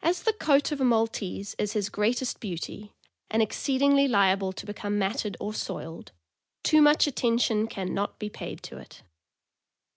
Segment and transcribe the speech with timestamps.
[0.00, 2.94] As the coat of a Maltese is his greatest beauty,
[3.28, 6.12] and exceedingly liable to become matted or soiled,
[6.62, 9.02] too much attention can not be paid to it.